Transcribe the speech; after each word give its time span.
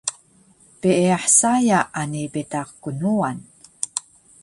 peeyah 0.79 1.25
saya 1.39 1.79
ani 2.01 2.23
betaq 2.33 2.69
knuwan 2.83 3.37